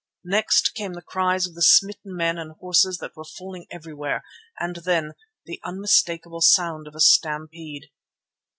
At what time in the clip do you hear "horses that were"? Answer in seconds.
2.53-3.23